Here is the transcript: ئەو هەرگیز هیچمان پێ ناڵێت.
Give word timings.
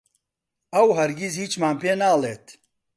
ئەو 0.73 0.87
هەرگیز 0.97 1.33
هیچمان 1.41 1.75
پێ 1.81 1.91
ناڵێت. 2.01 2.45